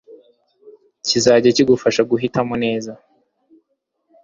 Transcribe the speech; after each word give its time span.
kizajya 1.07 1.49
kigufasha 1.55 2.01
guhitamo 2.11 2.53
neza 2.63 2.91